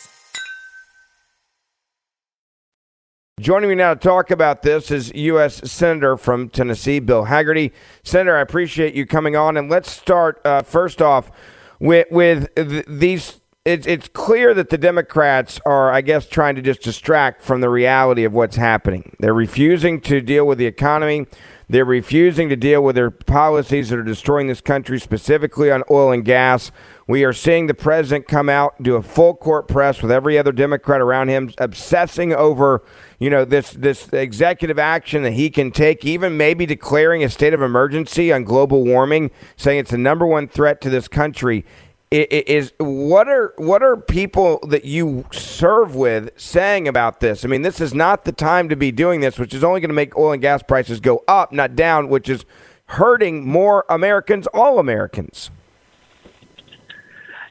[3.41, 5.67] Joining me now to talk about this is U.S.
[5.71, 7.71] Senator from Tennessee, Bill Hagerty.
[8.03, 11.31] Senator, I appreciate you coming on, and let's start uh, first off
[11.79, 13.39] with with th- these.
[13.65, 17.69] It's it's clear that the Democrats are, I guess, trying to just distract from the
[17.69, 19.15] reality of what's happening.
[19.19, 21.25] They're refusing to deal with the economy.
[21.71, 26.11] They're refusing to deal with their policies that are destroying this country, specifically on oil
[26.11, 26.69] and gas.
[27.07, 30.51] We are seeing the president come out, do a full court press with every other
[30.51, 32.83] Democrat around him, obsessing over,
[33.19, 37.53] you know, this this executive action that he can take, even maybe declaring a state
[37.53, 41.65] of emergency on global warming, saying it's the number one threat to this country.
[42.11, 47.45] Is what are what are people that you serve with saying about this?
[47.45, 49.87] I mean, this is not the time to be doing this, which is only going
[49.87, 52.43] to make oil and gas prices go up, not down, which is
[52.87, 55.51] hurting more Americans, all Americans.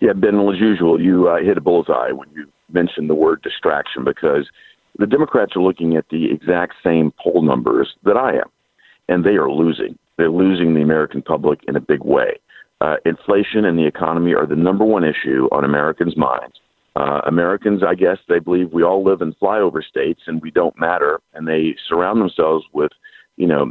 [0.02, 4.04] Yeah, Ben, as usual, you uh, hit a bullseye when you mentioned the word distraction
[4.04, 4.50] because
[4.98, 8.50] the Democrats are looking at the exact same poll numbers that I am,
[9.08, 9.98] and they are losing.
[10.18, 12.38] They're losing the American public in a big way.
[12.80, 16.54] Uh, inflation and the economy are the number one issue on Americans' minds.
[16.96, 20.78] Uh, Americans, I guess, they believe we all live in flyover states and we don't
[20.78, 22.90] matter, and they surround themselves with,
[23.36, 23.66] you know,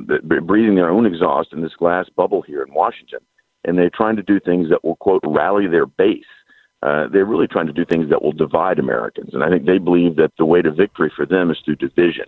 [0.46, 3.20] breathing their own exhaust in this glass bubble here in Washington
[3.66, 6.24] and they're trying to do things that will quote rally their base.
[6.82, 9.80] Uh, they're really trying to do things that will divide Americans, and I think they
[9.80, 12.26] believe that the way to victory for them is through division.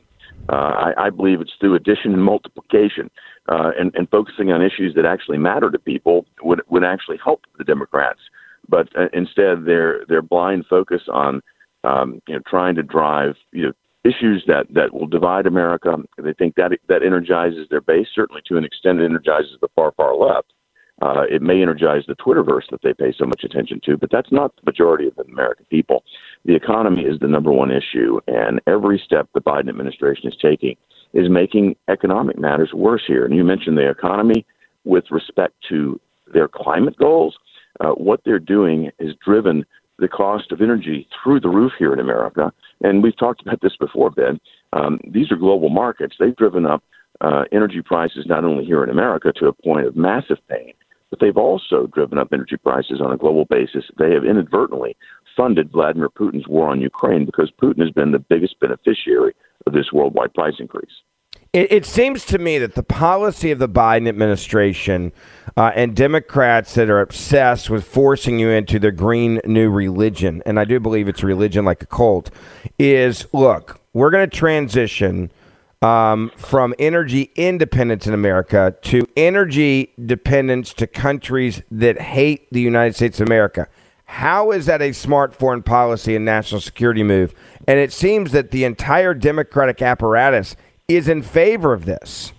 [0.50, 3.10] Uh, I, I believe it's through addition and multiplication,
[3.50, 7.42] uh, and, and focusing on issues that actually matter to people would would actually help
[7.58, 8.20] the Democrats.
[8.68, 11.42] But uh, instead, their their blind focus on
[11.84, 13.74] um, you know trying to drive you know
[14.04, 15.96] issues that that will divide America.
[16.18, 18.08] They think that that energizes their base.
[18.14, 20.54] Certainly, to an extent, it energizes the far far left.
[21.02, 24.32] Uh, it may energize the Twitterverse that they pay so much attention to, but that's
[24.32, 26.04] not the majority of the American people.
[26.46, 30.76] The economy is the number one issue, and every step the Biden administration is taking
[31.14, 33.26] is making economic matters worse here.
[33.26, 34.46] And you mentioned the economy
[34.86, 36.00] with respect to
[36.34, 37.38] their climate goals.
[37.80, 39.66] Uh, what they're doing is driven
[40.00, 42.52] the cost of energy through the roof here in America.
[42.82, 44.40] And we've talked about this before, Ben.
[44.74, 46.16] Um, these are global markets.
[46.20, 46.84] They've driven up
[47.22, 50.74] uh, energy prices not only here in America to a point of massive pain,
[51.12, 53.84] but they've also driven up energy prices on a global basis.
[54.00, 54.98] They have inadvertently
[55.38, 59.36] funded Vladimir Putin's war on Ukraine because Putin has been the biggest beneficiary
[59.68, 60.92] of this worldwide price increase.
[61.54, 65.12] It, it seems to me that the policy of the Biden administration
[65.58, 70.60] uh, and Democrats that are obsessed with forcing you into the green new religion, and
[70.60, 72.32] I do believe it's religion like a cult,
[72.80, 75.30] is look, we're going to transition
[75.82, 82.96] um, from energy independence in America to energy dependence to countries that hate the United
[82.96, 83.68] States of America.
[84.06, 87.34] How is that a smart foreign policy and national security move?
[87.68, 90.56] And it seems that the entire Democratic apparatus
[90.88, 92.34] is in favor of this.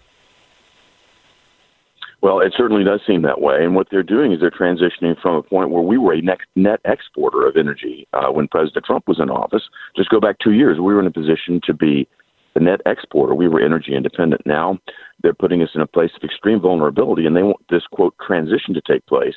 [2.20, 3.64] Well, it certainly does seem that way.
[3.64, 6.22] And what they're doing is they're transitioning from a point where we were a
[6.54, 9.62] net, exporter of energy uh, when President Trump was in office.
[9.96, 12.06] Just go back two years, we were in a position to be
[12.54, 13.34] the net exporter.
[13.34, 14.42] We were energy independent.
[14.46, 14.78] Now
[15.22, 18.74] they're putting us in a place of extreme vulnerability, and they want this quote transition
[18.74, 19.34] to take place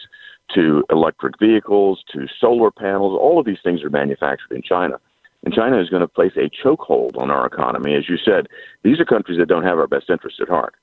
[0.53, 3.17] to electric vehicles, to solar panels.
[3.19, 4.99] All of these things are manufactured in China.
[5.43, 7.95] And China is going to place a chokehold on our economy.
[7.95, 8.47] As you said,
[8.83, 10.73] these are countries that don't have our best interests at heart.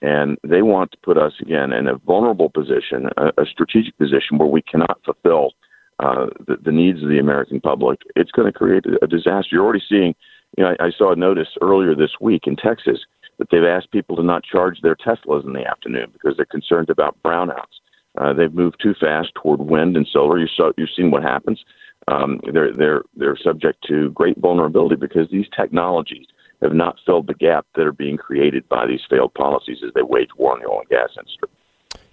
[0.00, 4.38] And they want to put us again in a vulnerable position, a, a strategic position
[4.38, 5.52] where we cannot fulfill
[6.00, 8.00] uh, the, the, needs of the American public.
[8.16, 9.50] It's going to create a, a disaster.
[9.52, 10.14] You're already seeing,
[10.56, 13.00] you know, I, I saw a notice earlier this week in Texas
[13.38, 16.90] that they've asked people to not charge their Teslas in the afternoon because they're concerned
[16.90, 17.80] about brownouts.
[18.18, 20.38] Uh, they've moved too fast toward wind and solar.
[20.38, 21.64] You saw, you've seen what happens
[22.08, 26.26] um, they're they're they're subject to great vulnerability because these technologies
[26.60, 30.02] have not filled the gap that are being created by these failed policies as they
[30.02, 31.48] wage war on the oil and gas industry.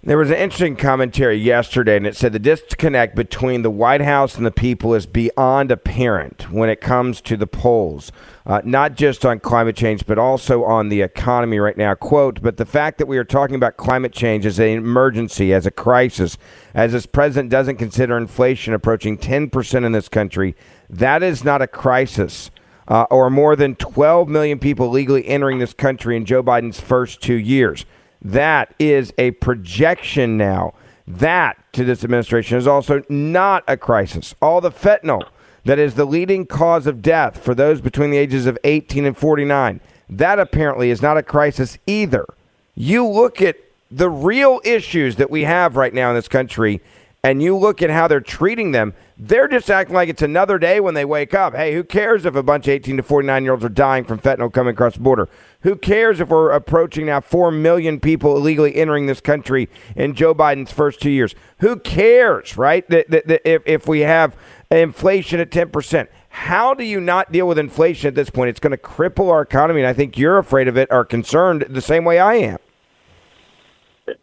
[0.02, 4.34] There was an interesting commentary yesterday, and it said the disconnect between the White House
[4.34, 8.10] and the people is beyond apparent when it comes to the polls,
[8.46, 11.94] uh, not just on climate change, but also on the economy right now.
[11.94, 15.66] Quote, but the fact that we are talking about climate change as an emergency, as
[15.66, 16.38] a crisis,
[16.72, 20.56] as this president doesn't consider inflation approaching 10% in this country,
[20.88, 22.50] that is not a crisis.
[22.88, 27.22] Uh, or more than 12 million people legally entering this country in Joe Biden's first
[27.22, 27.84] two years.
[28.22, 30.74] That is a projection now.
[31.06, 34.34] That, to this administration, is also not a crisis.
[34.40, 35.22] All the fentanyl
[35.64, 39.16] that is the leading cause of death for those between the ages of 18 and
[39.16, 42.26] 49, that apparently is not a crisis either.
[42.74, 43.56] You look at
[43.90, 46.80] the real issues that we have right now in this country,
[47.22, 50.80] and you look at how they're treating them, they're just acting like it's another day
[50.80, 51.54] when they wake up.
[51.54, 54.18] Hey, who cares if a bunch of 18 to 49 year olds are dying from
[54.18, 55.28] fentanyl coming across the border?
[55.60, 60.34] Who cares if we're approaching now 4 million people illegally entering this country in Joe
[60.34, 61.34] Biden's first two years?
[61.58, 62.88] Who cares, right?
[62.88, 64.34] That, that, that if, if we have
[64.70, 66.08] inflation at 10%.
[66.30, 68.50] How do you not deal with inflation at this point?
[68.50, 71.66] It's going to cripple our economy, and I think you're afraid of it, are concerned
[71.68, 72.58] the same way I am.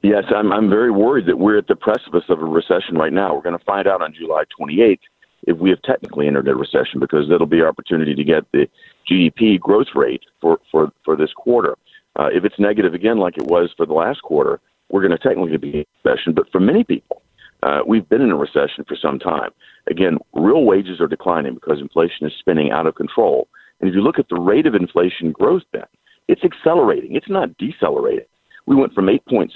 [0.02, 3.36] Yes, I'm, I'm very worried that we're at the precipice of a recession right now.
[3.36, 5.00] We're going to find out on July 28th
[5.44, 8.68] if we have technically entered a recession because that'll be our opportunity to get the
[9.10, 11.76] GDP growth rate for, for, for this quarter.
[12.20, 14.60] Uh, if it's negative again, like it was for the last quarter,
[14.90, 16.34] we're going to technically be in a recession.
[16.34, 17.22] But for many people,
[17.64, 19.52] uh, we've been in a recession for some time.
[19.90, 23.48] Again, real wages are declining because inflation is spinning out of control.
[23.80, 25.84] And if you look at the rate of inflation growth, then
[26.28, 27.16] it's accelerating.
[27.16, 28.26] It's not decelerating.
[28.68, 29.50] We went from 8.6%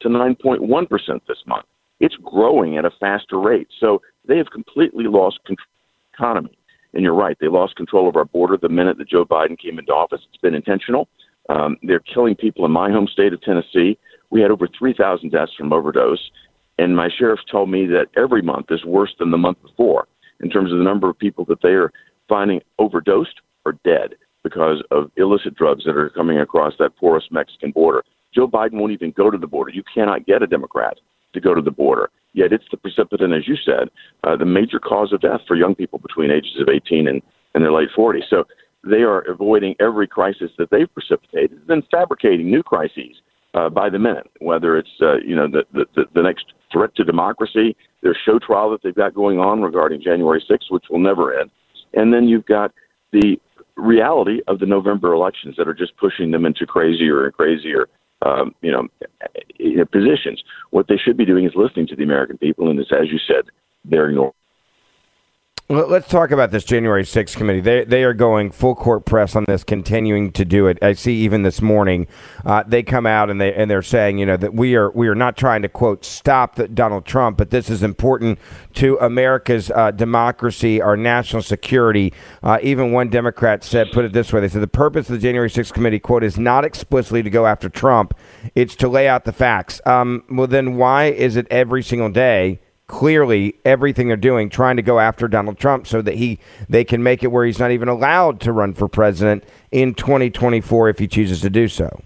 [0.00, 1.66] to 9.1% this month.
[2.00, 3.68] It's growing at a faster rate.
[3.78, 6.58] So they have completely lost control of the economy.
[6.94, 9.78] And you're right, they lost control of our border the minute that Joe Biden came
[9.78, 10.22] into office.
[10.28, 11.08] It's been intentional.
[11.50, 13.98] Um, they're killing people in my home state of Tennessee.
[14.30, 16.30] We had over 3,000 deaths from overdose.
[16.78, 20.08] And my sheriff told me that every month is worse than the month before
[20.40, 21.92] in terms of the number of people that they are
[22.28, 27.70] finding overdosed or dead because of illicit drugs that are coming across that porous Mexican
[27.70, 28.02] border.
[28.36, 29.70] Joe Biden won't even go to the border.
[29.70, 30.98] You cannot get a Democrat
[31.32, 32.10] to go to the border.
[32.34, 33.88] Yet it's the precipitant, as you said,
[34.24, 37.22] uh, the major cause of death for young people between ages of 18 and,
[37.54, 38.28] and their late 40s.
[38.28, 38.44] So
[38.84, 43.16] they are avoiding every crisis that they've precipitated, then fabricating new crises
[43.54, 44.30] uh, by the minute.
[44.40, 48.70] Whether it's uh, you know the, the the next threat to democracy, their show trial
[48.70, 51.50] that they've got going on regarding January 6th, which will never end,
[51.94, 52.72] and then you've got
[53.12, 53.40] the
[53.76, 57.88] reality of the November elections that are just pushing them into crazier and crazier
[58.22, 58.88] um, you know,
[59.86, 60.42] positions.
[60.70, 63.18] What they should be doing is listening to the American people, and it's, as you
[63.26, 63.50] said,
[63.84, 64.32] they're ignoring.
[65.68, 67.58] Let's talk about this January 6th committee.
[67.58, 70.78] They, they are going full court press on this, continuing to do it.
[70.80, 72.06] I see even this morning
[72.44, 75.08] uh, they come out and they and they're saying, you know, that we are we
[75.08, 78.38] are not trying to quote stop the, Donald Trump, but this is important
[78.74, 82.12] to America's uh, democracy, our national security.
[82.44, 85.20] Uh, even one Democrat said, put it this way: they said the purpose of the
[85.20, 88.14] January 6th committee quote is not explicitly to go after Trump;
[88.54, 89.80] it's to lay out the facts.
[89.84, 92.60] Um, well, then why is it every single day?
[92.86, 97.02] Clearly everything they're doing trying to go after Donald Trump so that he they can
[97.02, 101.08] make it where he's not even allowed to run for president in 2024 if he
[101.08, 102.00] chooses to do so.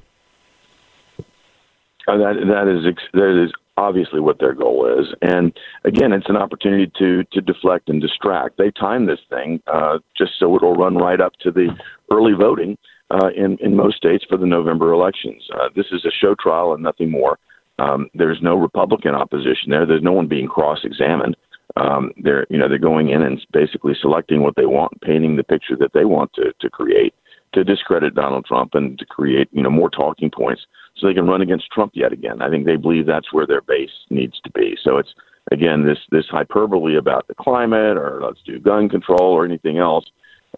[2.08, 5.52] Uh, that that is that is obviously what their goal is, and
[5.84, 8.56] again, it's an opportunity to to deflect and distract.
[8.56, 11.68] They time this thing uh, just so it'll run right up to the
[12.10, 12.78] early voting
[13.10, 15.46] uh, in in most states for the November elections.
[15.54, 17.38] Uh, this is a show trial and nothing more.
[17.80, 19.86] Um, there's no Republican opposition there.
[19.86, 21.34] There's no one being cross-examined.
[21.76, 25.44] Um, they're you know they're going in and basically selecting what they want, painting the
[25.44, 27.14] picture that they want to to create
[27.52, 30.66] to discredit Donald Trump and to create you know more talking points
[30.96, 32.42] so they can run against Trump yet again.
[32.42, 34.76] I think they believe that's where their base needs to be.
[34.82, 35.14] So it's
[35.52, 40.04] again this this hyperbole about the climate or let's do gun control or anything else,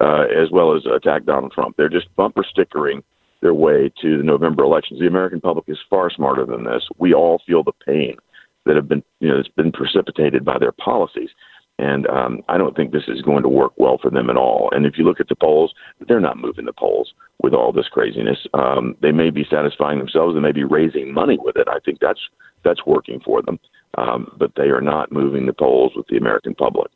[0.01, 1.77] uh, as well as attack Donald Trump.
[1.77, 3.05] They're just bumper stickering
[3.43, 5.01] their way to the November elections.
[5.01, 6.89] The American public is far smarter than this.
[6.99, 8.17] We all feel the pain
[8.65, 11.31] that have been, you know, that's been precipitated by their policies.
[11.79, 14.71] And um, I don't think this is going to work well for them at all.
[14.73, 15.75] And if you look at the polls,
[16.07, 17.13] they're not moving the polls
[17.43, 18.39] with all this craziness.
[18.55, 20.35] Um, they may be satisfying themselves.
[20.35, 21.67] They may be raising money with it.
[21.69, 22.21] I think that's
[22.65, 23.59] that's working for them.
[23.99, 26.91] Um, but they are not moving the polls with the American public.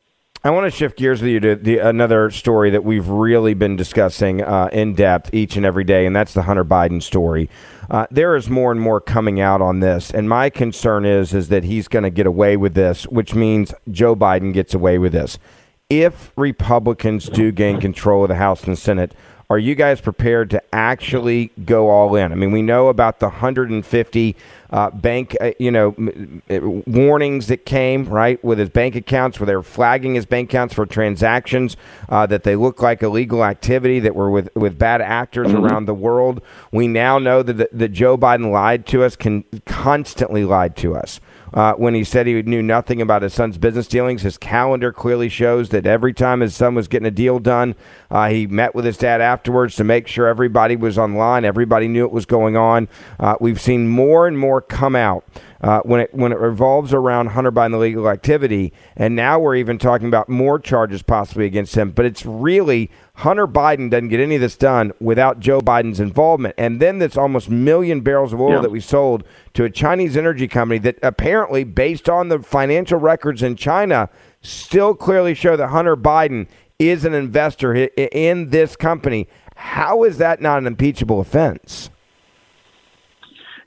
[0.47, 3.75] I want to shift gears with you to the, another story that we've really been
[3.75, 7.51] discussing uh, in depth each and every day, and that's the Hunter Biden story.
[7.91, 11.49] Uh, there is more and more coming out on this, and my concern is is
[11.49, 15.11] that he's going to get away with this, which means Joe Biden gets away with
[15.11, 15.37] this.
[15.91, 19.15] If Republicans do gain control of the House and Senate,
[19.49, 22.33] are you guys prepared to actually go all in?
[22.33, 24.37] I mean, we know about the 150
[24.71, 29.39] uh, bank, uh, you know, m- m- warnings that came right with his bank accounts,
[29.39, 31.77] where they were flagging his bank accounts for transactions
[32.09, 35.65] uh, that they look like illegal activity that were with with bad actors mm-hmm.
[35.65, 36.43] around the world.
[36.73, 41.21] We now know that that Joe Biden lied to us, can constantly lied to us
[41.55, 44.23] uh, when he said he knew nothing about his son's business dealings.
[44.23, 47.75] His calendar clearly shows that every time his son was getting a deal done,
[48.11, 52.03] uh, he met with his dad afterwards to make sure everybody was online, everybody knew
[52.03, 52.89] what was going on.
[53.19, 55.25] Uh, we've seen more and more come out
[55.67, 59.79] uh, when it when it revolves around Hunter Biden illegal activity, and now we're even
[59.79, 61.91] talking about more charges possibly against him.
[61.91, 66.55] But it's really Hunter Biden doesn't get any of this done without Joe Biden's involvement.
[66.57, 68.61] And then this almost million barrels of oil yeah.
[68.61, 73.43] that we sold to a Chinese energy company that apparently, based on the financial records
[73.43, 74.09] in China,
[74.43, 76.47] still clearly show that Hunter Biden
[76.79, 79.27] is an investor in this company.
[79.57, 81.91] How is that not an impeachable offense?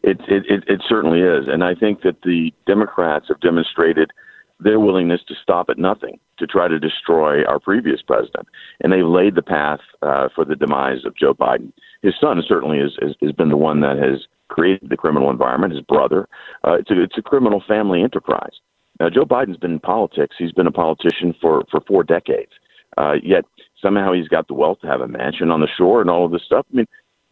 [0.10, 1.47] It, it, it, it certainly is.
[1.47, 4.12] And I think that the Democrats have demonstrated
[4.60, 8.47] their willingness to stop at nothing to try to destroy our previous president.
[8.82, 11.72] And they've laid the path uh, for the demise of Joe Biden.
[12.01, 15.74] His son certainly has, has, has been the one that has created the criminal environment,
[15.74, 16.28] his brother.
[16.66, 18.55] Uh, it's, a, it's a criminal family enterprise.
[18.99, 20.36] Now, Joe Biden's been in politics.
[20.38, 22.51] He's been a politician for, for four decades.
[22.97, 23.45] Uh, yet
[23.82, 26.32] somehow he's got the wealth to have a mansion on the shore and all of
[26.32, 26.66] this stuff.
[26.74, 26.88] I mean,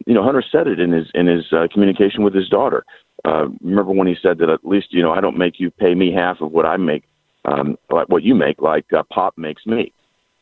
[0.06, 2.84] you know, Hunter said it in his in his uh, communication with his daughter.
[3.24, 5.94] Uh, remember when he said that at least you know I don't make you pay
[5.94, 7.04] me half of what I make,
[7.44, 9.92] um, like what you make, like uh, Pop makes me.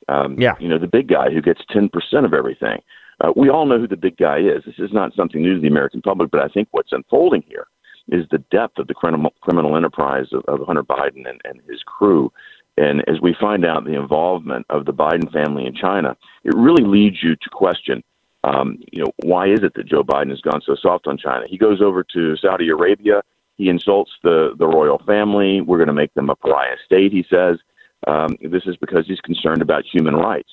[0.09, 0.55] Um, yeah.
[0.61, 2.81] You know, the big guy who gets ten percent of everything.
[3.21, 4.63] Uh, we all know who the big guy is.
[4.67, 7.67] This is not something new to the American public, but I think what's unfolding here
[8.09, 11.83] is the depth of the criminal criminal enterprise of, of Hunter Biden and, and his
[11.85, 12.31] crew.
[12.77, 16.85] And as we find out the involvement of the Biden family in China, it really
[16.85, 18.05] leads you to question
[18.47, 21.47] um, you know, why is it that Joe Biden has gone so soft on China?
[21.49, 23.23] He goes over to Saudi Arabia.
[23.57, 25.61] He insults the, the royal family.
[25.61, 27.59] We're going to make them a pariah state, he says.
[28.07, 30.51] Um, this is because he's concerned about human rights.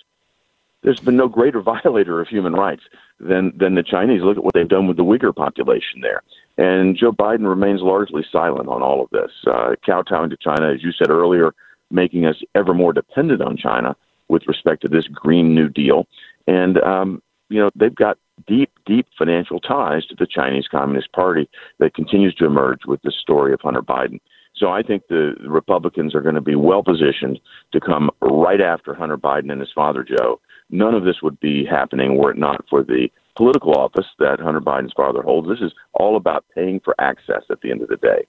[0.82, 2.82] There's been no greater violator of human rights
[3.20, 4.24] than, than the Chinese.
[4.24, 6.24] Look at what they've done with the Uyghur population there.
[6.58, 10.84] And Joe Biden remains largely silent on all of this, uh, kowtowing to China, as
[10.84, 11.54] you said earlier,
[11.92, 13.96] making us ever more dependent on China
[14.30, 16.08] with respect to this Green New Deal.
[16.48, 18.18] And um, you know, they've got
[18.48, 23.12] deep, deep financial ties to the Chinese Communist Party that continues to emerge with the
[23.12, 24.20] story of Hunter Biden.
[24.56, 27.40] So I think the Republicans are going to be well positioned
[27.72, 30.40] to come right after Hunter Biden and his father Joe.
[30.70, 34.62] None of this would be happening were it not for the political office that Hunter
[34.62, 35.50] Biden's father holds.
[35.50, 38.26] This is all about paying for access at the end of the day.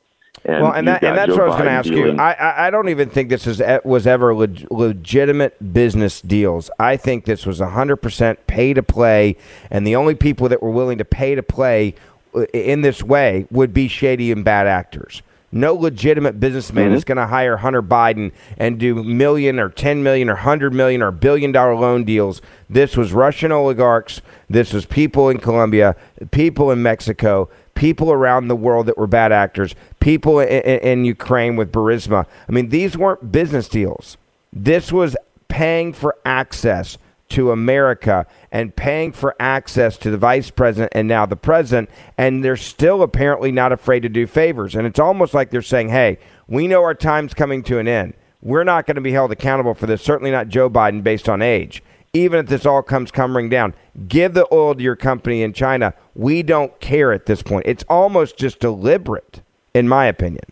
[0.46, 2.20] And well, and, that, and that's Joe what I was going to ask dealing- you.
[2.22, 6.70] I, I I don't even think this is e, was ever leg, legitimate business deals.
[6.78, 9.36] I think this was hundred percent pay to play,
[9.70, 11.94] and the only people that were willing to pay to play
[12.34, 15.22] uh, in this way would be shady and bad actors.
[15.50, 16.94] No legitimate businessman Mm-hmm.
[16.96, 21.00] is going to hire Hunter Biden and do million or ten million or hundred million
[21.00, 22.42] or billion dollar loan deals.
[22.68, 24.20] This was Russian oligarchs.
[24.50, 25.94] This was people in Colombia,
[26.32, 31.04] people in Mexico, people around the world that were bad actors, people in, in, in
[31.04, 32.26] Ukraine with Burisma.
[32.48, 34.16] I mean, these weren't business deals.
[34.52, 35.16] This was
[35.48, 36.98] paying for access
[37.30, 41.90] to America and paying for access to the vice president and now the president.
[42.16, 44.74] And they're still apparently not afraid to do favors.
[44.74, 48.14] And it's almost like they're saying, hey, we know our time's coming to an end.
[48.42, 51.40] We're not going to be held accountable for this, certainly not Joe Biden based on
[51.40, 51.82] age.
[52.14, 53.74] Even if this all comes cumbering down,
[54.06, 55.92] give the oil to your company in China.
[56.14, 57.66] We don't care at this point.
[57.66, 59.42] It's almost just deliberate,
[59.74, 60.44] in my opinion.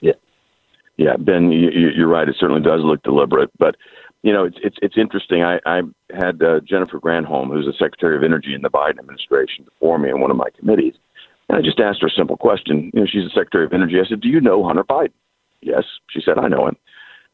[0.00, 0.14] Yeah,
[0.96, 2.28] yeah, Ben, you, you're right.
[2.28, 3.76] It certainly does look deliberate, but
[4.22, 5.42] you know, it's it's it's interesting.
[5.42, 5.82] I, I
[6.14, 10.10] had uh, Jennifer Granholm, who's the Secretary of Energy in the Biden administration, before me
[10.10, 10.94] in one of my committees,
[11.48, 12.90] and I just asked her a simple question.
[12.92, 13.96] You know, she's the Secretary of Energy.
[13.98, 15.12] I said, "Do you know Hunter Biden?"
[15.62, 16.76] Yes, she said, "I know him."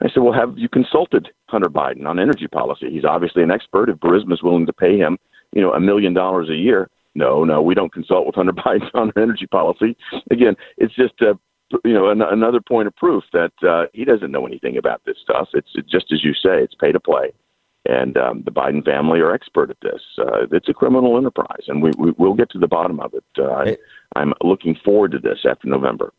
[0.00, 2.90] I said, "Well, have you consulted Hunter Biden on energy policy?
[2.90, 3.88] He's obviously an expert.
[3.88, 5.18] If Burisma is willing to pay him,
[5.52, 8.90] you know, a million dollars a year, no, no, we don't consult with Hunter Biden
[8.94, 9.96] on energy policy.
[10.30, 11.34] Again, it's just uh,
[11.84, 15.16] you know an- another point of proof that uh, he doesn't know anything about this
[15.22, 15.48] stuff.
[15.54, 17.32] It's it's just as you say, it's pay to play,
[17.88, 20.02] and um, the Biden family are expert at this.
[20.18, 23.24] Uh, it's a criminal enterprise, and we, we we'll get to the bottom of it.
[23.38, 23.76] Uh, I,
[24.14, 26.12] I'm looking forward to this after November.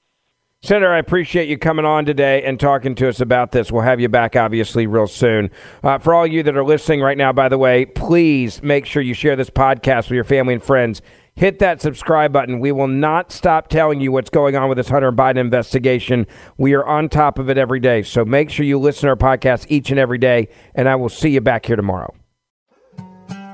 [0.68, 3.72] Senator, I appreciate you coming on today and talking to us about this.
[3.72, 5.49] We'll have you back, obviously, real soon.
[5.82, 9.01] Uh, for all you that are listening right now, by the way, please make sure
[9.01, 11.01] you share this podcast with your family and friends.
[11.36, 12.59] Hit that subscribe button.
[12.59, 16.28] We will not stop telling you what's going on with this Hunter Biden investigation.
[16.57, 18.03] We are on top of it every day.
[18.03, 21.07] So make sure you listen to our podcast each and every day, and I will
[21.07, 22.13] see you back here tomorrow.